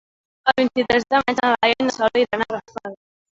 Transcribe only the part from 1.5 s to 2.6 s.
Laia i na Sol iran a